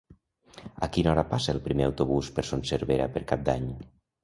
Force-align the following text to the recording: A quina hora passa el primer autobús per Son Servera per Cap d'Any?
A 0.87 0.89
quina 0.95 1.11
hora 1.11 1.25
passa 1.35 1.53
el 1.57 1.61
primer 1.67 1.87
autobús 1.89 2.33
per 2.39 2.47
Son 2.49 2.65
Servera 2.73 3.09
per 3.19 3.25
Cap 3.35 3.47
d'Any? 3.51 3.71